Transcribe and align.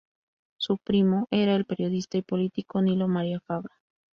Su 0.57 0.79
primo 0.79 1.27
era 1.29 1.55
el 1.55 1.65
periodista 1.65 2.17
y 2.17 2.23
político 2.23 2.81
Nilo 2.81 3.07
María 3.07 3.39
Fabra. 3.39 3.75